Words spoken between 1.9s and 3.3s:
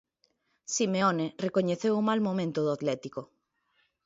o mal momento do Atlético.